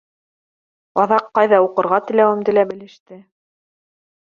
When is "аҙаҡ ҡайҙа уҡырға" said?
1.03-2.01